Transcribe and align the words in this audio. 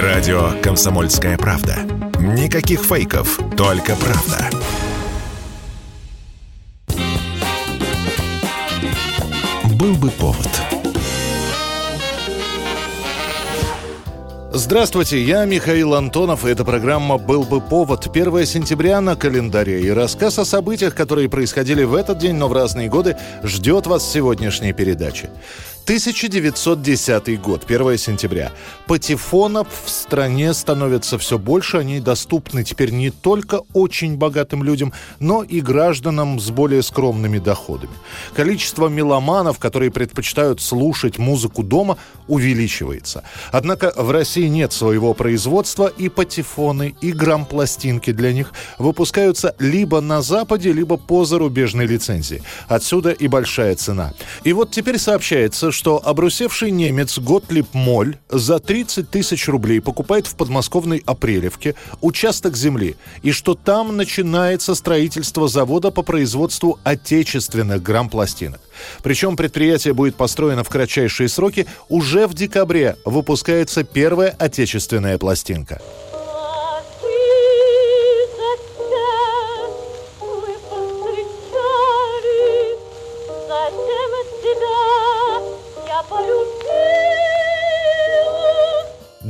Радио 0.00 0.52
«Комсомольская 0.62 1.36
правда». 1.36 1.76
Никаких 2.18 2.80
фейков, 2.80 3.38
только 3.58 3.94
правда. 3.94 4.48
Был 9.74 9.94
бы 9.96 10.08
повод. 10.12 10.48
Здравствуйте, 14.54 15.22
я 15.22 15.44
Михаил 15.44 15.94
Антонов, 15.94 16.46
и 16.46 16.48
эта 16.48 16.64
программа 16.64 17.18
«Был 17.18 17.42
бы 17.42 17.60
повод». 17.60 18.06
1 18.06 18.46
сентября 18.46 19.02
на 19.02 19.14
календаре, 19.14 19.82
и 19.82 19.90
рассказ 19.90 20.38
о 20.38 20.46
событиях, 20.46 20.94
которые 20.94 21.28
происходили 21.28 21.84
в 21.84 21.94
этот 21.94 22.16
день, 22.16 22.36
но 22.36 22.48
в 22.48 22.54
разные 22.54 22.88
годы, 22.88 23.18
ждет 23.42 23.86
вас 23.86 24.04
в 24.04 24.10
сегодняшней 24.10 24.72
передаче. 24.72 25.28
1910 25.84 27.40
год, 27.40 27.64
1 27.66 27.98
сентября. 27.98 28.52
Патефонов 28.86 29.66
в 29.84 29.90
стране 29.90 30.54
становится 30.54 31.18
все 31.18 31.38
больше. 31.38 31.78
Они 31.78 31.98
доступны 31.98 32.62
теперь 32.62 32.92
не 32.92 33.10
только 33.10 33.62
очень 33.72 34.16
богатым 34.16 34.62
людям, 34.62 34.92
но 35.18 35.42
и 35.42 35.60
гражданам 35.60 36.38
с 36.38 36.50
более 36.50 36.82
скромными 36.82 37.38
доходами. 37.38 37.92
Количество 38.34 38.86
меломанов, 38.86 39.58
которые 39.58 39.90
предпочитают 39.90 40.60
слушать 40.60 41.18
музыку 41.18 41.64
дома, 41.64 41.98
увеличивается. 42.28 43.24
Однако 43.50 43.92
в 43.96 44.12
России 44.12 44.46
нет 44.46 44.72
своего 44.72 45.14
производства, 45.14 45.88
и 45.88 46.08
патефоны, 46.08 46.94
и 47.00 47.10
грамм-пластинки 47.10 48.12
для 48.12 48.32
них 48.32 48.52
выпускаются 48.78 49.56
либо 49.58 50.00
на 50.00 50.22
Западе, 50.22 50.72
либо 50.72 50.96
по 50.96 51.24
зарубежной 51.24 51.86
лицензии. 51.86 52.42
Отсюда 52.68 53.10
и 53.10 53.26
большая 53.26 53.74
цена. 53.74 54.12
И 54.44 54.52
вот 54.52 54.70
теперь 54.70 54.98
сообщается, 54.98 55.71
что 55.72 56.00
обрусевший 56.04 56.70
немец 56.70 57.18
Готлиб 57.18 57.66
Моль 57.72 58.18
за 58.28 58.58
30 58.58 59.10
тысяч 59.10 59.48
рублей 59.48 59.80
покупает 59.80 60.26
в 60.26 60.36
подмосковной 60.36 61.02
Апрелевке 61.06 61.74
участок 62.00 62.56
земли, 62.56 62.96
и 63.22 63.32
что 63.32 63.54
там 63.54 63.96
начинается 63.96 64.74
строительство 64.74 65.48
завода 65.48 65.90
по 65.90 66.02
производству 66.02 66.78
отечественных 66.84 67.82
грамм-пластинок. 67.82 68.60
Причем 69.02 69.36
предприятие 69.36 69.94
будет 69.94 70.14
построено 70.16 70.64
в 70.64 70.68
кратчайшие 70.68 71.28
сроки. 71.28 71.66
Уже 71.88 72.26
в 72.26 72.34
декабре 72.34 72.96
выпускается 73.04 73.84
первая 73.84 74.34
отечественная 74.38 75.18
пластинка. 75.18 75.80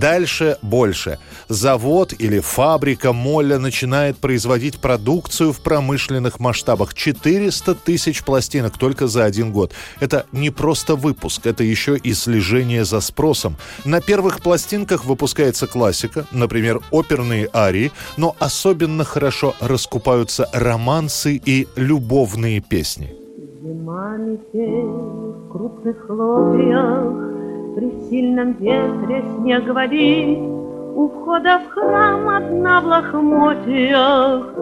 Дальше 0.03 0.59
больше. 0.63 1.21
Завод 1.49 2.13
или 2.19 2.41
фабрика 2.41 3.13
Молля 3.13 3.61
начинает 3.61 4.17
производить 4.17 4.81
продукцию 4.81 5.53
в 5.53 5.61
промышленных 5.61 6.41
масштабах. 6.41 6.93
400 6.93 7.77
тысяч 7.77 8.25
пластинок 8.25 8.77
только 8.77 9.07
за 9.07 9.25
один 9.25 9.53
год. 9.53 9.73
Это 10.01 10.27
не 10.33 10.51
просто 10.51 10.97
выпуск, 10.97 11.47
это 11.47 11.63
еще 11.63 11.97
и 11.97 12.15
слежение 12.15 12.85
за 12.85 13.01
спросом. 13.01 13.57
На 13.85 14.01
первых 14.01 14.41
пластинках 14.41 15.05
выпускается 15.05 15.69
классика, 15.69 16.27
например, 16.33 16.81
оперные 16.91 17.49
арии, 17.55 17.93
но 18.17 18.35
особенно 18.41 19.05
хорошо 19.05 19.55
раскупаются 19.61 20.49
романсы 20.53 21.41
и 21.47 21.69
любовные 21.77 22.61
песни. 22.61 23.15
Зима 23.63 24.17
метель 24.17 24.83
в 24.83 25.53
крупных 25.53 25.97
хлопьях 26.07 27.32
при 27.75 27.91
сильном 28.11 28.53
ветре 28.55 29.25
снег 29.39 29.67
валит, 29.69 30.39
У 30.39 31.09
входа 31.09 31.59
в 31.59 31.71
храм 31.73 32.29
одна 32.29 32.81
в 32.81 32.87
лохмотьях 32.87 34.53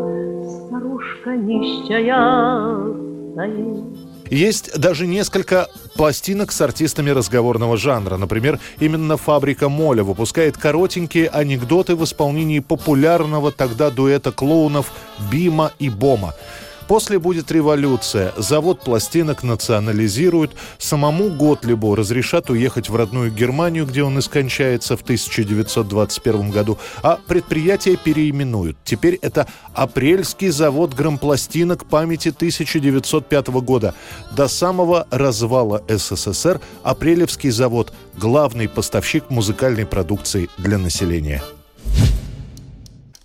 Старушка 0.66 1.36
нищая 1.36 3.00
стоит. 3.32 4.10
Есть 4.30 4.78
даже 4.78 5.08
несколько 5.08 5.68
пластинок 5.96 6.52
с 6.52 6.60
артистами 6.60 7.10
разговорного 7.10 7.76
жанра. 7.76 8.16
Например, 8.16 8.60
именно 8.78 9.16
«Фабрика 9.16 9.68
Моля» 9.68 10.04
выпускает 10.04 10.56
коротенькие 10.56 11.28
анекдоты 11.28 11.96
в 11.96 12.04
исполнении 12.04 12.60
популярного 12.60 13.50
тогда 13.50 13.90
дуэта 13.90 14.30
клоунов 14.30 14.92
Бима 15.32 15.72
и 15.80 15.90
Бома. 15.90 16.34
После 16.90 17.20
будет 17.20 17.52
революция, 17.52 18.32
завод 18.36 18.80
пластинок 18.80 19.44
национализируют, 19.44 20.56
самому 20.76 21.30
Готлибу 21.30 21.94
разрешат 21.94 22.50
уехать 22.50 22.88
в 22.88 22.96
родную 22.96 23.30
Германию, 23.30 23.86
где 23.86 24.02
он 24.02 24.18
и 24.18 24.20
скончается 24.20 24.96
в 24.96 25.02
1921 25.02 26.50
году, 26.50 26.78
а 27.04 27.20
предприятие 27.28 27.96
переименуют. 27.96 28.76
Теперь 28.82 29.20
это 29.22 29.46
Апрельский 29.72 30.48
завод 30.48 30.92
грампластинок 30.94 31.84
памяти 31.84 32.30
1905 32.30 33.48
года. 33.62 33.94
До 34.32 34.48
самого 34.48 35.06
развала 35.12 35.84
СССР 35.86 36.60
Апрелевский 36.82 37.50
завод– 37.50 37.92
главный 38.16 38.68
поставщик 38.68 39.30
музыкальной 39.30 39.86
продукции 39.86 40.48
для 40.58 40.76
населения. 40.76 41.40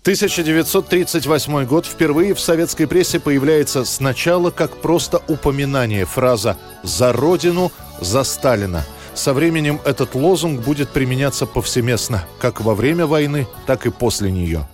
1938 0.06 1.64
год 1.64 1.84
впервые 1.84 2.32
в 2.32 2.38
советской 2.38 2.86
прессе 2.86 3.18
появляется 3.18 3.84
сначала 3.84 4.52
как 4.52 4.76
просто 4.76 5.20
упоминание 5.26 6.04
фраза 6.04 6.56
«За 6.84 7.12
Родину, 7.12 7.72
за 8.00 8.22
Сталина». 8.22 8.84
Со 9.14 9.34
временем 9.34 9.80
этот 9.84 10.14
лозунг 10.14 10.60
будет 10.60 10.90
применяться 10.90 11.44
повсеместно, 11.44 12.24
как 12.38 12.60
во 12.60 12.76
время 12.76 13.06
войны, 13.06 13.48
так 13.66 13.84
и 13.86 13.90
после 13.90 14.30
нее. 14.30 14.68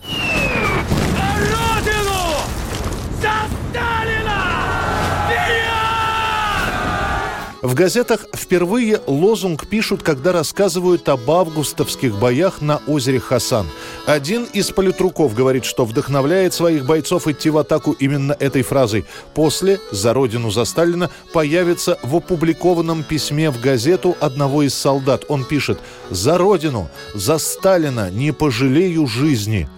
В 7.62 7.74
газетах 7.74 8.26
впервые 8.34 9.00
лозунг 9.06 9.68
пишут, 9.68 10.02
когда 10.02 10.32
рассказывают 10.32 11.08
об 11.08 11.30
августовских 11.30 12.18
боях 12.18 12.60
на 12.60 12.82
озере 12.88 13.20
Хасан. 13.20 13.68
Один 14.04 14.48
из 14.52 14.72
политруков 14.72 15.32
говорит, 15.36 15.64
что 15.64 15.84
вдохновляет 15.84 16.54
своих 16.54 16.84
бойцов 16.84 17.28
идти 17.28 17.50
в 17.50 17.58
атаку 17.58 17.92
именно 17.92 18.32
этой 18.32 18.62
фразой. 18.62 19.04
После 19.34 19.78
«За 19.92 20.12
родину, 20.12 20.50
за 20.50 20.64
Сталина» 20.64 21.08
появится 21.32 22.00
в 22.02 22.16
опубликованном 22.16 23.04
письме 23.04 23.48
в 23.50 23.60
газету 23.60 24.16
одного 24.18 24.64
из 24.64 24.74
солдат. 24.74 25.24
Он 25.28 25.44
пишет 25.44 25.78
«За 26.10 26.38
родину, 26.38 26.90
за 27.14 27.38
Сталина 27.38 28.10
не 28.10 28.32
пожалею 28.32 29.06
жизни». 29.06 29.68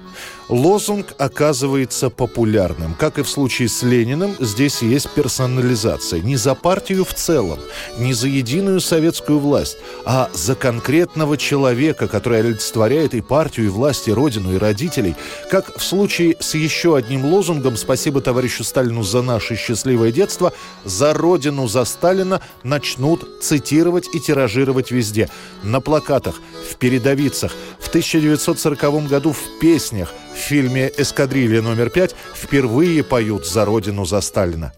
Лозунг 0.48 1.14
оказывается 1.18 2.10
популярным. 2.10 2.94
Как 2.98 3.18
и 3.18 3.22
в 3.22 3.28
случае 3.28 3.68
с 3.68 3.82
Лениным, 3.82 4.36
здесь 4.40 4.82
есть 4.82 5.08
персонализация. 5.10 6.20
Не 6.20 6.36
за 6.36 6.54
партию 6.54 7.04
в 7.04 7.14
целом, 7.14 7.58
не 7.98 8.12
за 8.12 8.28
единую 8.28 8.80
советскую 8.80 9.38
власть, 9.38 9.78
а 10.04 10.28
за 10.34 10.54
конкретного 10.54 11.38
человека, 11.38 12.08
который 12.08 12.40
олицетворяет 12.40 13.14
и 13.14 13.22
партию, 13.22 13.66
и 13.66 13.70
власть, 13.70 14.08
и 14.08 14.12
родину, 14.12 14.54
и 14.54 14.58
родителей. 14.58 15.16
Как 15.50 15.78
в 15.78 15.82
случае 15.82 16.36
с 16.40 16.54
еще 16.54 16.96
одним 16.96 17.24
лозунгом 17.24 17.76
«Спасибо 17.76 18.20
товарищу 18.20 18.64
Сталину 18.64 19.02
за 19.02 19.22
наше 19.22 19.56
счастливое 19.56 20.12
детство», 20.12 20.52
«За 20.84 21.14
родину, 21.14 21.68
за 21.68 21.84
Сталина» 21.84 22.40
начнут 22.62 23.42
цитировать 23.42 24.08
и 24.12 24.20
тиражировать 24.20 24.90
везде. 24.90 25.30
На 25.62 25.80
плакатах, 25.80 26.34
в 26.70 26.76
передовицах, 26.76 27.52
в 27.78 27.88
1940 27.88 29.08
году 29.08 29.32
в 29.32 29.58
песнях– 29.60 30.12
в 30.34 30.38
фильме 30.38 30.90
«Эскадрилья 30.96 31.62
номер 31.62 31.90
пять» 31.90 32.14
впервые 32.34 33.02
поют 33.04 33.46
«За 33.46 33.64
Родину, 33.64 34.04
за 34.04 34.20
Сталина». 34.20 34.72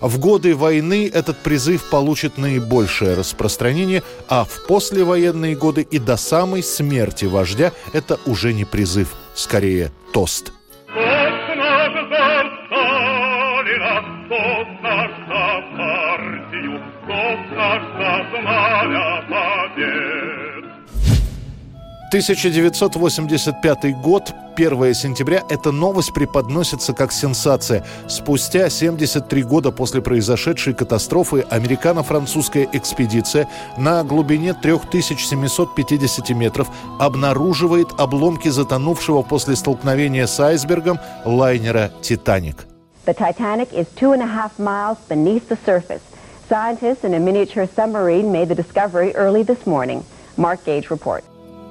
В 0.00 0.18
годы 0.18 0.54
войны 0.54 1.10
этот 1.12 1.38
призыв 1.38 1.90
получит 1.90 2.38
наибольшее 2.38 3.14
распространение, 3.14 4.02
а 4.28 4.44
в 4.44 4.66
послевоенные 4.66 5.54
годы 5.56 5.82
и 5.82 5.98
до 5.98 6.16
самой 6.16 6.62
смерти 6.62 7.26
вождя 7.26 7.72
это 7.92 8.18
уже 8.24 8.54
не 8.54 8.64
призыв, 8.64 9.14
скорее 9.34 9.92
тост. 10.12 10.52
Знамя 18.42 19.22
побед. 19.28 20.18
1985 22.08 24.00
год, 24.00 24.32
1 24.56 24.94
сентября, 24.94 25.42
эта 25.50 25.72
новость 25.72 26.14
преподносится 26.14 26.94
как 26.94 27.12
сенсация. 27.12 27.84
Спустя 28.08 28.70
73 28.70 29.42
года 29.42 29.72
после 29.72 30.00
произошедшей 30.00 30.72
катастрофы 30.72 31.44
американо-французская 31.50 32.66
экспедиция 32.72 33.46
на 33.76 34.04
глубине 34.04 34.54
3750 34.54 36.30
метров 36.30 36.68
обнаруживает 36.98 37.88
обломки 37.98 38.48
затонувшего 38.48 39.20
после 39.20 39.54
столкновения 39.54 40.26
с 40.26 40.40
айсбергом 40.40 40.98
лайнера 41.26 41.90
«Титаник». 42.00 42.66
The 43.04 43.14
Titanic 43.14 43.70
is 43.72 43.86
two 44.00 44.12
and 44.12 44.22
a 44.22 44.26
half 44.26 44.58
miles 44.58 44.96
beneath 45.10 45.48
the 45.50 45.58
surface. 45.66 46.00
Scientists 46.48 47.04
in 47.04 47.12
a 47.12 47.20
miniature 47.20 47.66
submarine 47.66 48.32
made 48.32 48.48
the 48.48 48.54
discovery 48.54 49.14
early 49.14 49.42
this 49.42 49.66
morning. 49.66 50.02
Mark 50.38 50.64
Gage 50.64 50.88
reports. 50.88 51.26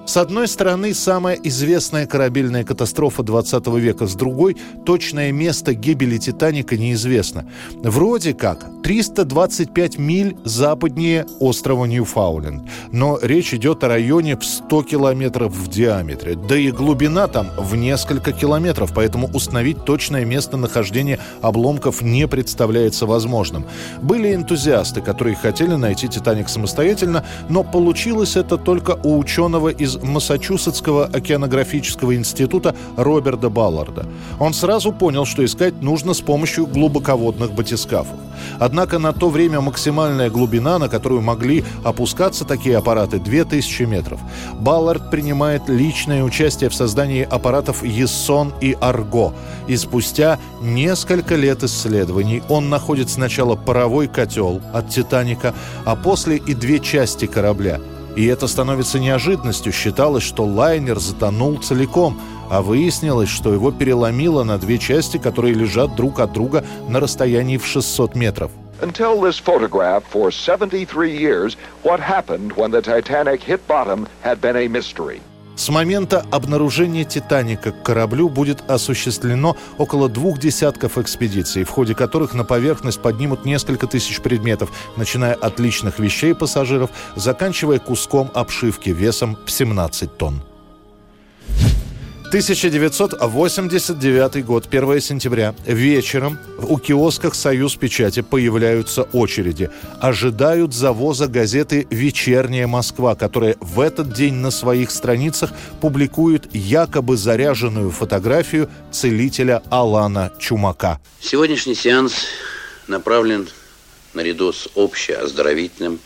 С 0.07 0.15
одной 0.15 0.47
стороны, 0.47 0.93
самая 0.93 1.35
известная 1.35 2.07
корабельная 2.07 2.63
катастрофа 2.63 3.23
20 3.23 3.67
века, 3.75 4.07
с 4.07 4.15
другой– 4.15 4.55
точное 4.85 5.33
место 5.33 5.73
гибели 5.73 6.17
«Титаника» 6.17 6.77
неизвестно. 6.77 7.45
Вроде 7.83 8.33
как 8.33 8.65
325 8.83 9.97
миль 9.97 10.37
западнее 10.45 11.25
острова 11.41 11.83
Ньюфауленд. 11.83 12.69
Но 12.93 13.19
речь 13.21 13.53
идет 13.53 13.83
о 13.83 13.89
районе 13.89 14.37
в 14.37 14.45
100 14.45 14.83
километров 14.83 15.51
в 15.51 15.67
диаметре. 15.67 16.35
Да 16.35 16.55
и 16.55 16.71
глубина 16.71 17.27
там 17.27 17.49
в 17.57 17.75
несколько 17.75 18.31
километров, 18.31 18.93
поэтому 18.95 19.29
установить 19.33 19.83
точное 19.83 20.23
местонахождение 20.23 21.19
обломков 21.41 22.01
не 22.01 22.29
представляется 22.29 23.07
возможным. 23.07 23.65
Были 24.01 24.33
энтузиасты, 24.33 25.01
которые 25.01 25.35
хотели 25.35 25.75
найти 25.75 26.07
«Титаник» 26.07 26.47
самостоятельно, 26.47 27.25
но 27.49 27.65
получилось 27.65 28.37
это 28.37 28.57
только 28.57 28.97
у 29.03 29.17
ученого 29.17 29.67
из 29.67 29.96
Массачусетского 30.03 31.05
океанографического 31.05 32.15
института 32.15 32.75
Роберта 32.95 33.49
Балларда. 33.49 34.05
Он 34.39 34.53
сразу 34.53 34.91
понял, 34.91 35.25
что 35.25 35.43
искать 35.43 35.81
нужно 35.81 36.13
с 36.13 36.21
помощью 36.21 36.67
глубоководных 36.67 37.53
батискафов. 37.53 38.15
Однако 38.59 38.99
на 38.99 39.13
то 39.13 39.29
время 39.29 39.61
максимальная 39.61 40.29
глубина, 40.29 40.79
на 40.79 40.89
которую 40.89 41.21
могли 41.21 41.63
опускаться 41.83 42.45
такие 42.45 42.77
аппараты, 42.77 43.19
2000 43.19 43.83
метров. 43.83 44.19
Баллард 44.59 45.11
принимает 45.11 45.69
личное 45.69 46.23
участие 46.23 46.69
в 46.69 46.75
создании 46.75 47.23
аппаратов 47.23 47.83
Ессон 47.83 48.53
и 48.61 48.77
Арго. 48.79 49.33
И 49.67 49.75
спустя 49.77 50.39
несколько 50.61 51.35
лет 51.35 51.63
исследований 51.63 52.41
он 52.49 52.69
находит 52.69 53.09
сначала 53.09 53.55
паровой 53.55 54.07
котел 54.07 54.61
от 54.73 54.89
«Титаника», 54.89 55.53
а 55.85 55.95
после 55.95 56.37
и 56.37 56.53
две 56.53 56.79
части 56.79 57.25
корабля– 57.25 57.79
и 58.17 58.25
это 58.25 58.47
становится 58.47 58.99
неожиданностью. 58.99 59.71
Считалось, 59.71 60.23
что 60.23 60.43
лайнер 60.43 60.97
затонул 60.99 61.57
целиком, 61.61 62.19
а 62.49 62.63
выяснилось, 62.63 63.29
что 63.29 63.53
его 63.53 63.71
переломило 63.71 64.43
на 64.43 64.57
две 64.57 64.79
части, 64.79 65.17
которые 65.17 65.53
лежат 65.53 65.95
друг 65.95 66.19
от 66.19 66.33
друга 66.33 66.65
на 66.89 66.99
расстоянии 66.99 67.57
в 67.57 67.65
600 67.67 68.15
метров. 68.15 68.51
Until 68.81 69.21
this 69.21 69.39
photograph, 69.39 70.03
for 70.11 70.31
73 70.31 71.15
years, 71.15 71.57
what 71.83 71.99
happened 71.99 72.53
when 72.53 72.71
the 72.71 72.81
Titanic 72.81 73.41
hit 73.41 73.59
bottom 73.67 74.07
had 74.23 74.41
been 74.41 74.55
a 74.55 74.67
mystery. 74.67 75.21
С 75.57 75.69
момента 75.69 76.23
обнаружения 76.29 77.03
«Титаника» 77.03 77.71
к 77.71 77.81
кораблю 77.81 78.29
будет 78.29 78.69
осуществлено 78.69 79.57
около 79.79 80.07
двух 80.07 80.37
десятков 80.37 80.99
экспедиций, 80.99 81.63
в 81.63 81.69
ходе 81.71 81.95
которых 81.95 82.35
на 82.35 82.43
поверхность 82.43 83.01
поднимут 83.01 83.43
несколько 83.43 83.87
тысяч 83.87 84.21
предметов, 84.21 84.69
начиная 84.97 85.33
от 85.33 85.59
личных 85.59 85.97
вещей 85.97 86.35
пассажиров, 86.35 86.91
заканчивая 87.15 87.79
куском 87.79 88.29
обшивки 88.35 88.91
весом 88.91 89.35
в 89.47 89.51
17 89.51 90.15
тонн. 90.15 90.43
1989 92.27 94.45
год, 94.45 94.67
1 94.69 94.99
сентября. 94.99 95.55
Вечером 95.65 96.37
у 96.57 96.77
киосках 96.77 97.33
«Союз 97.33 97.77
печати» 97.77 98.21
появляются 98.21 99.03
очереди. 99.03 99.71
Ожидают 100.01 100.73
завоза 100.73 101.29
газеты 101.29 101.87
«Вечерняя 101.89 102.67
Москва», 102.67 103.15
которая 103.15 103.55
в 103.61 103.79
этот 103.79 104.11
день 104.11 104.33
на 104.33 104.51
своих 104.51 104.91
страницах 104.91 105.51
публикует 105.79 106.53
якобы 106.53 107.15
заряженную 107.15 107.91
фотографию 107.91 108.69
целителя 108.91 109.63
Алана 109.69 110.33
Чумака. 110.37 110.99
Сегодняшний 111.21 111.75
сеанс 111.75 112.25
направлен 112.87 113.47
наряду 114.13 114.51
с 114.51 114.67
общеоздоровительным 114.75 116.01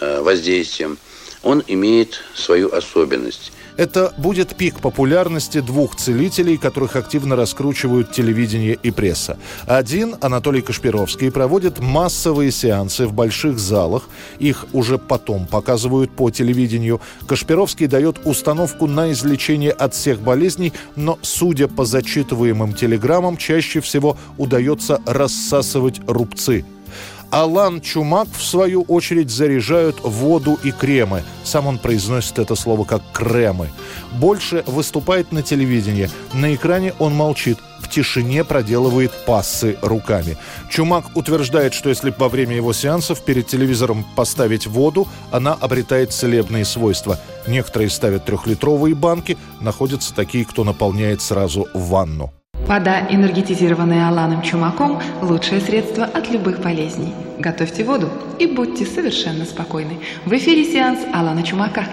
э, 0.00 0.22
воздействием. 0.22 0.96
Он 1.42 1.62
имеет 1.66 2.22
свою 2.34 2.72
особенность– 2.72 3.52
это 3.76 4.12
будет 4.16 4.54
пик 4.56 4.80
популярности 4.80 5.60
двух 5.60 5.96
целителей, 5.96 6.56
которых 6.56 6.96
активно 6.96 7.36
раскручивают 7.36 8.12
телевидение 8.12 8.78
и 8.82 8.90
пресса. 8.90 9.38
Один, 9.66 10.16
Анатолий 10.20 10.62
Кашпировский, 10.62 11.30
проводит 11.30 11.78
массовые 11.80 12.50
сеансы 12.52 13.06
в 13.06 13.12
больших 13.12 13.58
залах. 13.58 14.08
Их 14.38 14.66
уже 14.72 14.98
потом 14.98 15.46
показывают 15.46 16.10
по 16.10 16.30
телевидению. 16.30 17.00
Кашпировский 17.26 17.86
дает 17.86 18.20
установку 18.24 18.86
на 18.86 19.12
излечение 19.12 19.72
от 19.72 19.94
всех 19.94 20.20
болезней, 20.20 20.72
но, 20.96 21.18
судя 21.22 21.68
по 21.68 21.84
зачитываемым 21.84 22.74
телеграммам, 22.74 23.36
чаще 23.36 23.80
всего 23.80 24.16
удается 24.38 25.00
рассасывать 25.06 26.00
рубцы– 26.06 26.64
Алан 27.34 27.80
Чумак, 27.80 28.28
в 28.32 28.44
свою 28.44 28.82
очередь, 28.82 29.28
заряжают 29.28 29.96
воду 30.04 30.56
и 30.62 30.70
кремы. 30.70 31.24
Сам 31.42 31.66
он 31.66 31.78
произносит 31.78 32.38
это 32.38 32.54
слово 32.54 32.84
как 32.84 33.02
«кремы». 33.12 33.72
Больше 34.12 34.62
выступает 34.68 35.32
на 35.32 35.42
телевидении. 35.42 36.08
На 36.32 36.54
экране 36.54 36.94
он 37.00 37.12
молчит 37.12 37.58
в 37.80 37.88
тишине 37.88 38.44
проделывает 38.44 39.10
пассы 39.26 39.76
руками. 39.82 40.36
Чумак 40.70 41.06
утверждает, 41.16 41.74
что 41.74 41.88
если 41.88 42.14
во 42.16 42.28
время 42.28 42.54
его 42.54 42.72
сеансов 42.72 43.20
перед 43.22 43.48
телевизором 43.48 44.06
поставить 44.14 44.68
воду, 44.68 45.08
она 45.32 45.54
обретает 45.54 46.12
целебные 46.12 46.64
свойства. 46.64 47.18
Некоторые 47.48 47.90
ставят 47.90 48.26
трехлитровые 48.26 48.94
банки, 48.94 49.36
находятся 49.60 50.14
такие, 50.14 50.44
кто 50.44 50.62
наполняет 50.62 51.20
сразу 51.20 51.66
ванну. 51.74 52.32
Вода, 52.66 53.06
энергетизированная 53.10 54.08
Аланом 54.08 54.40
Чумаком, 54.40 54.98
лучшее 55.20 55.60
средство 55.60 56.04
от 56.04 56.30
любых 56.30 56.62
болезней. 56.62 57.12
Готовьте 57.38 57.84
воду 57.84 58.08
и 58.38 58.46
будьте 58.46 58.86
совершенно 58.86 59.44
спокойны. 59.44 59.98
В 60.24 60.32
эфире 60.32 60.64
сеанс 60.64 61.00
Алана 61.12 61.42
Чумака. 61.42 61.84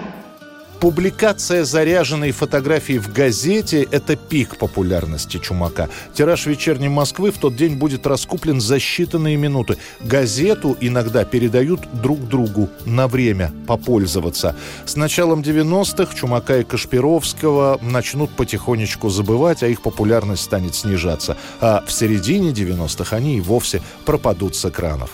Публикация 0.82 1.62
заряженной 1.62 2.32
фотографии 2.32 2.98
в 2.98 3.12
газете– 3.12 3.86
это 3.92 4.16
пик 4.16 4.56
популярности 4.56 5.38
Чумака. 5.38 5.88
Тираж 6.12 6.46
«Вечерней 6.46 6.88
Москвы» 6.88 7.30
в 7.30 7.38
тот 7.38 7.54
день 7.54 7.76
будет 7.76 8.04
раскуплен 8.04 8.60
за 8.60 8.78
считанные 8.78 9.36
минуты. 9.36 9.76
Газету 10.00 10.76
иногда 10.80 11.24
передают 11.24 11.82
друг 11.92 12.26
другу 12.26 12.68
на 12.84 13.06
время 13.06 13.52
попользоваться. 13.68 14.56
С 14.84 14.96
началом 14.96 15.42
90-х 15.42 16.16
Чумака 16.16 16.58
и 16.58 16.64
Кашпировского 16.64 17.78
начнут 17.80 18.32
потихонечку 18.32 19.08
забывать, 19.08 19.62
а 19.62 19.68
их 19.68 19.82
популярность 19.82 20.42
станет 20.42 20.74
снижаться. 20.74 21.36
А 21.60 21.84
в 21.86 21.92
середине 21.92 22.50
90-х 22.50 23.14
они 23.14 23.36
и 23.36 23.40
вовсе 23.40 23.82
пропадут 24.04 24.56
с 24.56 24.64
экранов. 24.64 25.10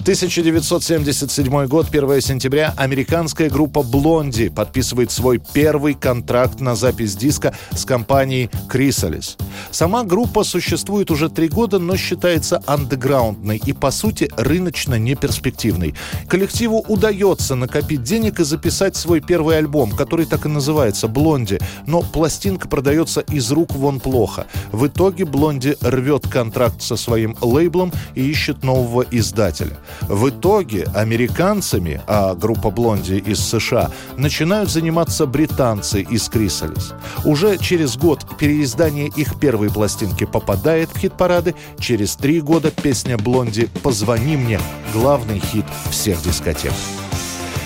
1977 0.00 1.66
год, 1.66 1.88
1 1.90 2.20
сентября, 2.22 2.72
американская 2.78 3.50
группа 3.50 3.80
Blondie 3.80 4.50
подписывает 4.50 5.10
свой 5.10 5.42
первый 5.52 5.92
контракт 5.92 6.60
на 6.60 6.74
запись 6.74 7.16
диска 7.16 7.54
с 7.72 7.84
компанией 7.84 8.48
Chrysalis. 8.70 9.38
Сама 9.70 10.04
группа 10.04 10.42
существует 10.42 11.10
уже 11.10 11.28
три 11.28 11.48
года, 11.48 11.78
но 11.78 11.98
считается 11.98 12.62
андеграундной 12.66 13.60
и, 13.64 13.74
по 13.74 13.90
сути, 13.90 14.30
рыночно 14.38 14.94
неперспективной. 14.94 15.94
Коллективу 16.28 16.82
удается 16.88 17.54
накопить 17.54 18.02
денег 18.02 18.40
и 18.40 18.44
записать 18.44 18.96
свой 18.96 19.20
первый 19.20 19.58
альбом, 19.58 19.90
который 19.90 20.24
так 20.24 20.46
и 20.46 20.48
называется 20.48 21.08
«Блонди», 21.08 21.58
но 21.86 22.00
пластинка 22.00 22.68
продается 22.68 23.20
из 23.20 23.52
рук 23.52 23.74
вон 23.74 24.00
плохо. 24.00 24.46
В 24.72 24.86
итоге 24.86 25.26
Блонди 25.26 25.76
рвет 25.82 26.26
контракт 26.26 26.80
со 26.80 26.96
своим 26.96 27.36
лейблом 27.42 27.92
и 28.14 28.22
ищет 28.22 28.64
нового 28.64 29.04
издателя. 29.10 29.76
В 30.02 30.28
итоге 30.28 30.84
американцами, 30.94 32.00
а 32.06 32.34
группа 32.34 32.70
Блонди 32.70 33.14
из 33.14 33.40
США, 33.40 33.90
начинают 34.16 34.70
заниматься 34.70 35.26
британцы 35.26 36.02
из 36.02 36.28
Крисалис. 36.28 36.94
Уже 37.24 37.58
через 37.58 37.96
год 37.96 38.24
переиздание 38.38 39.08
их 39.08 39.38
первой 39.38 39.70
пластинки 39.70 40.24
попадает 40.24 40.90
в 40.92 40.98
хит-парады, 40.98 41.54
через 41.78 42.16
три 42.16 42.40
года 42.40 42.70
песня 42.70 43.18
Блонди 43.18 43.68
«Позвони 43.82 44.36
мне»— 44.36 44.60
главный 44.92 45.40
хит 45.40 45.66
всех 45.90 46.22
дискотек. 46.22 46.72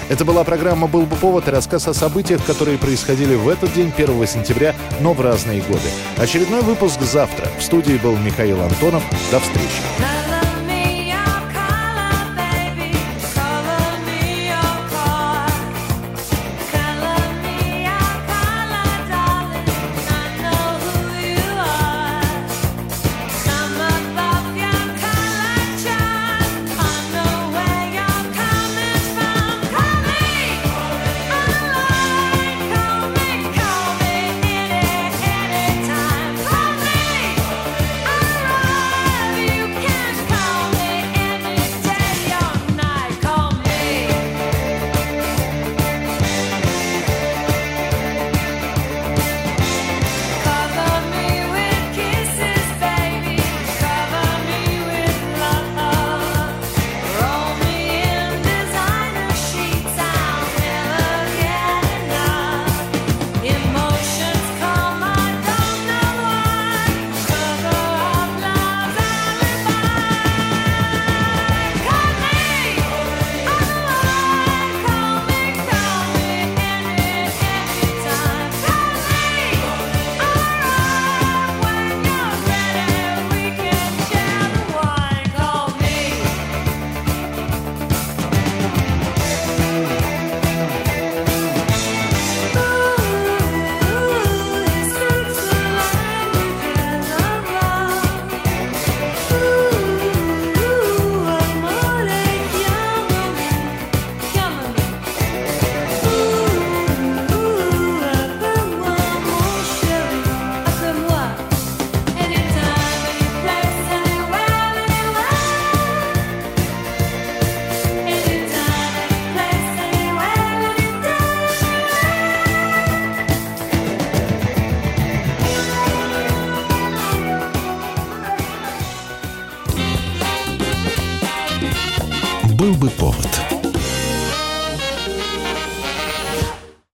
Это 0.08 0.24
была 0.24 0.44
программа 0.44 0.86
«Был 0.86 1.06
бы 1.06 1.16
повод» 1.16 1.48
и 1.48 1.50
рассказ 1.50 1.88
о 1.88 1.94
событиях, 1.94 2.44
которые 2.44 2.76
происходили 2.76 3.34
в 3.34 3.48
этот 3.48 3.72
день, 3.72 3.92
1 3.96 4.26
сентября, 4.26 4.74
но 5.00 5.14
в 5.14 5.20
разные 5.20 5.62
годы. 5.62 5.88
Очередной 6.18 6.62
выпуск 6.62 7.00
завтра. 7.00 7.48
В 7.58 7.62
студии 7.62 7.96
был 7.96 8.16
Михаил 8.16 8.60
Антонов. 8.60 9.02
До 9.30 9.40
встречи. 9.40 10.33